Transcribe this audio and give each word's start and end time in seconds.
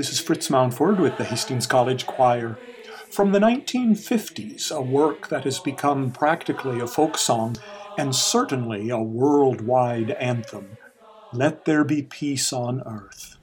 this 0.00 0.12
is 0.12 0.18
Fritz 0.18 0.48
Mountford 0.48 0.98
with 0.98 1.18
the 1.18 1.24
Hastings 1.24 1.66
College 1.66 2.06
Choir. 2.06 2.56
From 3.10 3.32
the 3.32 3.38
1950s, 3.38 4.74
a 4.74 4.80
work 4.80 5.28
that 5.28 5.44
has 5.44 5.58
become 5.58 6.10
practically 6.10 6.80
a 6.80 6.86
folk 6.86 7.18
song 7.18 7.56
and 7.98 8.14
certainly 8.14 8.88
a 8.88 8.96
worldwide 8.96 10.12
anthem. 10.12 10.78
Let 11.34 11.66
there 11.66 11.84
be 11.84 12.00
peace 12.00 12.50
on 12.50 12.80
earth. 12.86 13.36